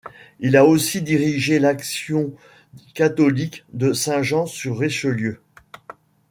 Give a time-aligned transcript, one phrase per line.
[0.39, 2.33] Il a aussi dirigé L'action
[2.95, 5.39] catholique de Saint-Jean-sur-Richelieu.